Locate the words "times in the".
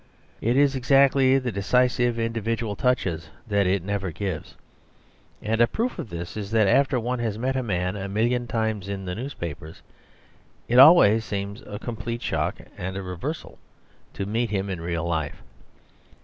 8.47-9.13